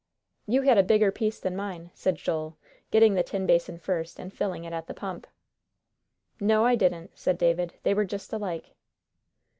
[0.47, 2.57] "You had a bigger piece than mine," said Joel,
[2.89, 5.27] getting the tin basin first, and filling it at the pump.
[6.39, 8.73] "No, I didn't," said David; "they were just alike."